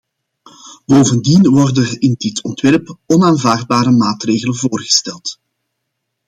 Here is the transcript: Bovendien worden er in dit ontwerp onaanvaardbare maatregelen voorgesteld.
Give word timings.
Bovendien 0.87 1.45
worden 1.49 1.85
er 1.85 2.01
in 2.01 2.15
dit 2.17 2.43
ontwerp 2.43 2.97
onaanvaardbare 3.05 3.91
maatregelen 3.91 4.55
voorgesteld. 4.55 5.39